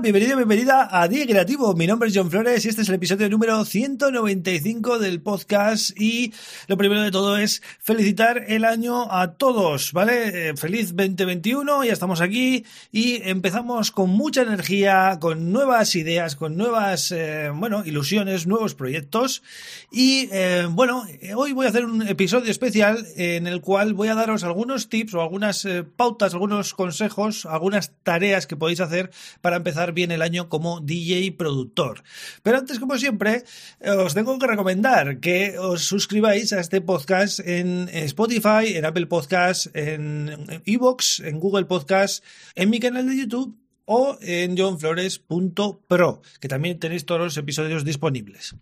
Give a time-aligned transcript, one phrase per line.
[0.00, 1.74] Bienvenido, bienvenida a Día Creativo.
[1.74, 5.90] Mi nombre es John Flores y este es el episodio número 195 del podcast.
[6.00, 6.32] Y
[6.68, 10.50] lo primero de todo es felicitar el año a todos, ¿vale?
[10.50, 16.56] Eh, feliz 2021, ya estamos aquí y empezamos con mucha energía, con nuevas ideas, con
[16.56, 19.42] nuevas, eh, bueno, ilusiones, nuevos proyectos.
[19.90, 24.14] Y eh, bueno, hoy voy a hacer un episodio especial en el cual voy a
[24.14, 29.87] daros algunos tips o algunas pautas, algunos consejos, algunas tareas que podéis hacer para empezar
[29.92, 32.02] bien el año como DJ productor.
[32.42, 33.44] Pero antes, como siempre,
[33.80, 39.70] os tengo que recomendar que os suscribáis a este podcast en Spotify, en Apple Podcasts,
[39.74, 42.22] en Evox, en Google Podcasts,
[42.54, 48.54] en mi canal de YouTube o en johnflores.pro, que también tenéis todos los episodios disponibles.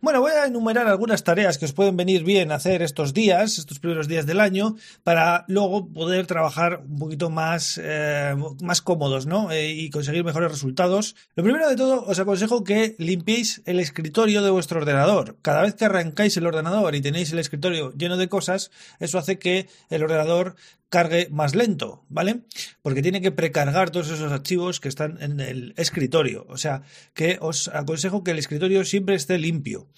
[0.00, 3.78] Bueno, voy a enumerar algunas tareas que os pueden venir bien hacer estos días, estos
[3.78, 9.52] primeros días del año, para luego poder trabajar un poquito más, eh, más cómodos, ¿no?
[9.52, 11.14] Eh, y conseguir mejores resultados.
[11.34, 15.36] Lo primero de todo, os aconsejo que limpiéis el escritorio de vuestro ordenador.
[15.42, 19.38] Cada vez que arrancáis el ordenador y tenéis el escritorio lleno de cosas, eso hace
[19.38, 20.56] que el ordenador
[20.90, 22.40] cargue más lento, ¿vale?
[22.82, 26.44] Porque tiene que precargar todos esos archivos que están en el escritorio.
[26.48, 26.82] O sea,
[27.14, 29.88] que os aconsejo que el escritorio siempre esté limpio.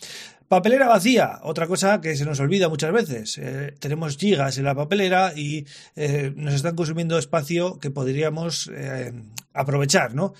[0.53, 3.39] Papelera vacía, otra cosa que se nos olvida muchas veces.
[3.39, 5.65] Eh, tenemos gigas en la papelera y
[5.97, 9.15] eh, nos están consumiendo espacio que podríamos eh,
[9.55, 10.35] aprovechar, ¿no?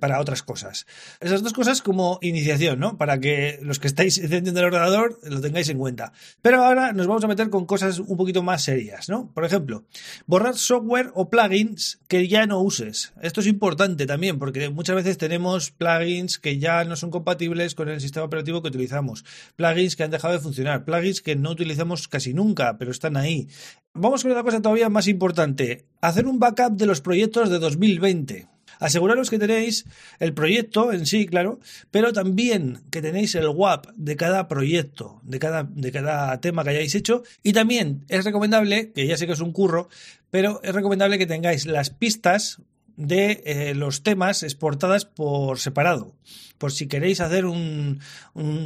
[0.00, 0.86] para otras cosas.
[1.20, 2.96] Esas dos cosas como iniciación, ¿no?
[2.96, 6.12] Para que los que estáis encendiendo el ordenador lo tengáis en cuenta.
[6.42, 9.30] Pero ahora nos vamos a meter con cosas un poquito más serias, ¿no?
[9.32, 9.84] Por ejemplo,
[10.26, 13.12] borrar software o plugins que ya no uses.
[13.22, 17.88] Esto es importante también porque muchas veces tenemos plugins que ya no son compatibles con
[17.88, 19.24] el sistema operativo que utilizamos
[19.56, 23.48] plugins que han dejado de funcionar, plugins que no utilizamos casi nunca, pero están ahí.
[23.94, 28.55] Vamos con una cosa todavía más importante, hacer un backup de los proyectos de 2020.
[28.78, 29.86] Aseguraros que tenéis
[30.18, 31.60] el proyecto en sí, claro,
[31.90, 36.70] pero también que tenéis el WAP de cada proyecto, de cada, de cada tema que
[36.70, 37.22] hayáis hecho.
[37.42, 39.88] Y también es recomendable, que ya sé que es un curro,
[40.30, 42.60] pero es recomendable que tengáis las pistas
[42.96, 46.14] de eh, los temas exportadas por separado.
[46.58, 48.00] Por si queréis hacer un,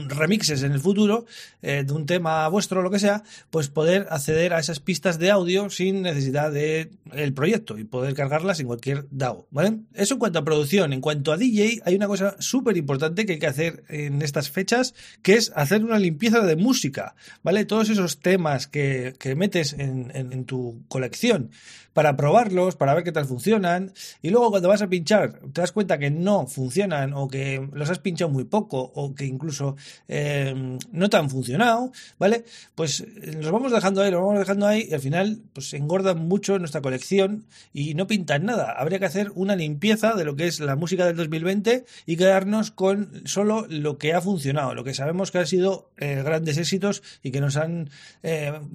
[0.09, 1.27] remixes en el futuro
[1.61, 5.19] eh, de un tema vuestro o lo que sea, pues poder acceder a esas pistas
[5.19, 9.49] de audio sin necesidad de el proyecto y poder cargarlas en cualquier DAO.
[9.51, 9.79] ¿vale?
[9.95, 10.93] Eso en cuanto a producción.
[10.93, 14.51] En cuanto a DJ, hay una cosa súper importante que hay que hacer en estas
[14.51, 17.17] fechas, que es hacer una limpieza de música.
[17.43, 17.65] ¿Vale?
[17.65, 21.51] Todos esos temas que, metes en, en tu colección
[21.93, 23.93] para probarlos, para ver qué tal funcionan
[24.23, 27.91] y luego cuando vas a pinchar te das cuenta que no funcionan o que los
[27.91, 29.77] has pinchado muy poco o que incluso
[30.09, 32.45] eh, no te han funcionado, ¿vale?
[32.75, 36.27] Pues eh, los vamos dejando ahí, los vamos dejando ahí y al final pues engordan
[36.27, 38.73] mucho nuestra colección y no pintan nada.
[38.73, 42.71] Habría que hacer una limpieza de lo que es la música del 2020 y quedarnos
[42.71, 47.03] con solo lo que ha funcionado, lo que sabemos que han sido eh, grandes éxitos
[47.23, 47.91] y que nos han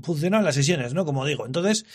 [0.01, 1.05] funcionado en las sesiones, ¿no?
[1.05, 1.45] Como digo.
[1.45, 1.85] Entonces,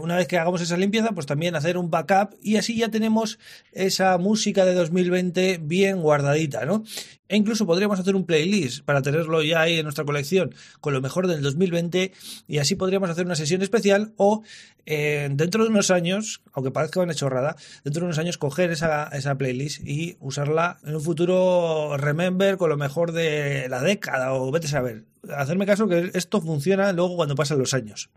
[0.00, 3.38] una vez que hagamos esa limpieza, pues también hacer un backup y así ya tenemos
[3.72, 6.84] esa música de 2020 bien guardadita, ¿no?
[7.28, 11.00] E incluso podríamos hacer un playlist para tenerlo ya ahí en nuestra colección con lo
[11.00, 12.12] mejor del 2020
[12.46, 14.42] y así podríamos hacer una sesión especial o
[14.86, 19.08] eh, dentro de unos años, aunque parezca una chorrada, dentro de unos años coger esa,
[19.08, 24.50] esa playlist y usarla en un futuro remember con lo mejor de la década o
[24.52, 25.04] vete a saber
[25.34, 28.10] hacerme caso que esto funciona luego cuando pasan los años.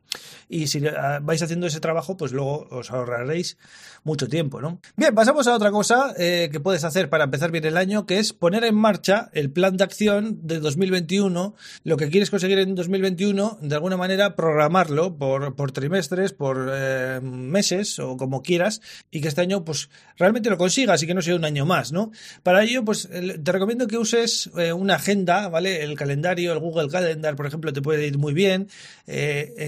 [0.47, 3.58] Y si ah, vais haciendo ese trabajo, pues luego os ahorraréis
[4.03, 4.80] mucho tiempo, ¿no?
[4.96, 8.20] Bien, pasamos a otra cosa eh, que puedes hacer para empezar bien el año, que
[8.20, 8.98] es poner en marcha
[9.33, 14.35] el plan de acción de 2021, lo que quieres conseguir en 2021, de alguna manera
[14.35, 19.89] programarlo por, por trimestres, por eh, meses o como quieras, y que este año pues
[20.17, 22.11] realmente lo consigas y que no sea un año más, ¿no?
[22.43, 25.84] Para ello, pues te recomiendo que uses eh, una agenda, ¿vale?
[25.84, 28.67] El calendario, el Google Calendar, por ejemplo, te puede ir muy bien.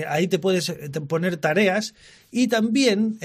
[0.07, 0.71] ahí te puedes
[1.07, 1.93] poner tareas
[2.31, 3.17] y también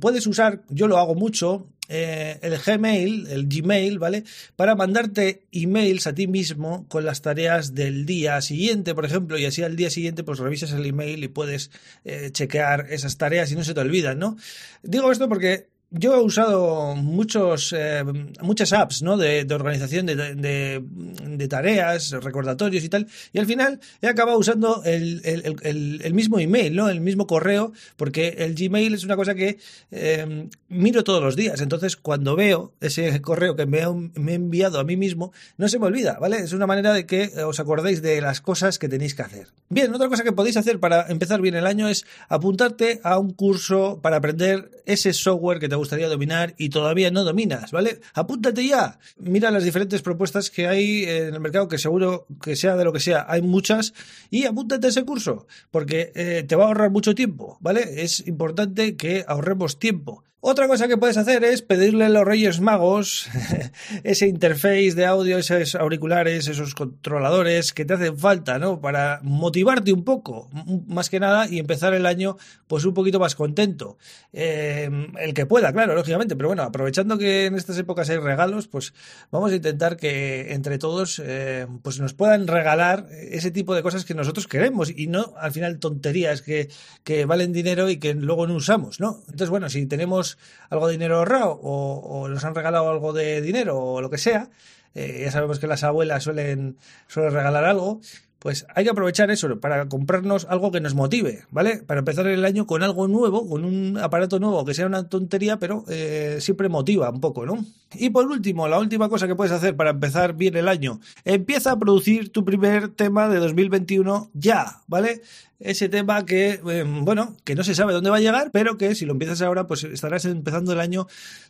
[0.00, 4.22] puedes usar, yo lo hago mucho, eh, el Gmail, el Gmail, ¿vale?
[4.54, 9.44] Para mandarte emails a ti mismo con las tareas del día siguiente, por ejemplo, y
[9.44, 11.72] así al día siguiente pues revisas el email y puedes
[12.04, 14.36] eh, chequear esas tareas y no se te olvidan, ¿no?
[14.84, 18.04] Digo esto porque yo he usado muchos, eh,
[18.42, 19.16] muchas apps ¿no?
[19.16, 26.38] de, organización de, tareas, recordatorios y tal, y al final he acabado usando el, mismo
[26.38, 26.88] email, ¿no?
[26.88, 29.58] el mismo correo, porque el Gmail es una cosa que
[29.90, 31.60] eh, miro todos los días.
[31.60, 33.80] Entonces, cuando veo ese correo que me,
[34.14, 36.38] me he enviado a mí mismo, no se me olvida, ¿vale?
[36.38, 39.48] Es una manera de que os acordéis de las cosas que tenéis que hacer.
[39.68, 43.32] Bien, otra cosa que podéis hacer para empezar bien el año es apuntarte a un
[43.32, 48.00] curso para aprender ese software que te gustaría dominar y todavía no dominas, ¿vale?
[48.14, 48.98] Apúntate ya.
[49.18, 52.92] Mira las diferentes propuestas que hay en el mercado, que seguro que sea de lo
[52.92, 53.92] que sea, hay muchas,
[54.30, 58.02] y apúntate a ese curso, porque eh, te va a ahorrar mucho tiempo, ¿vale?
[58.02, 60.24] Es importante que ahorremos tiempo.
[60.42, 63.28] Otra cosa que puedes hacer es pedirle a los Reyes Magos
[64.04, 68.80] ese interface de audio, esos auriculares, esos controladores que te hacen falta, ¿no?
[68.80, 70.48] Para motivarte un poco,
[70.86, 72.38] más que nada, y empezar el año
[72.68, 73.98] pues un poquito más contento.
[74.32, 78.66] Em, el que pueda, claro, lógicamente, pero bueno, aprovechando que en estas épocas hay regalos,
[78.66, 78.94] pues
[79.30, 84.06] vamos a intentar que entre todos eh, pues nos puedan regalar ese tipo de cosas
[84.06, 86.70] que nosotros queremos y no al final tonterías que,
[87.04, 89.18] que valen dinero y que luego no usamos, ¿no?
[89.26, 90.29] Entonces, bueno, si tenemos
[90.68, 94.48] algo de dinero ahorrado o, nos han regalado algo de dinero o lo que sea,
[94.94, 98.00] eh, ya sabemos que las abuelas suelen, suelen regalar algo,
[98.40, 101.82] pues hay que aprovechar eso para comprarnos algo que nos motive, ¿vale?
[101.86, 105.58] Para empezar el año con algo nuevo, con un aparato nuevo que sea una tontería,
[105.58, 107.62] pero eh, siempre motiva un poco, ¿no?
[107.92, 111.72] Y por último, la última cosa que puedes hacer para empezar bien el año, empieza
[111.72, 115.20] a producir tu primer tema de 2021 ya, ¿vale?
[115.60, 118.94] Ese tema que, eh, bueno, que no se sabe dónde va a llegar, pero que
[118.94, 121.06] si lo empiezas ahora, pues estarás empezando el año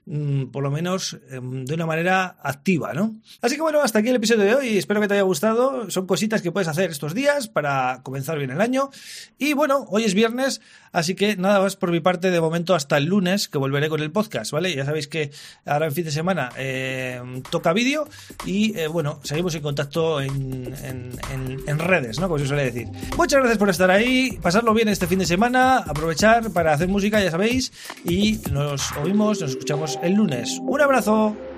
[0.06, 3.14] mm, por lo menos em, de una manera activa, ¿no?
[3.40, 4.78] Así que bueno, hasta aquí el episodio de hoy.
[4.78, 5.90] Espero que te haya gustado.
[5.90, 8.90] Son cositas que puedes hacer estos días para comenzar bien el año.
[9.38, 10.60] Y bueno, hoy es viernes,
[10.90, 14.00] así que nada más por mi parte de momento hasta el lunes, que volveré con
[14.00, 14.74] el podcast, ¿vale?
[14.74, 15.30] Ya sabéis que
[15.64, 18.08] ahora en fin de semana em, toca vídeo
[18.44, 20.74] y eh, bueno, seguimos en contacto en,
[21.66, 22.26] en redes, ¿no?
[22.26, 22.88] Como se suele decir.
[23.16, 23.99] Muchas gracias por estar ahí
[24.42, 27.72] pasarlo bien este fin de semana, aprovechar para hacer música, ya sabéis,
[28.04, 30.58] y nos oímos, nos escuchamos el lunes.
[30.62, 31.49] Un abrazo.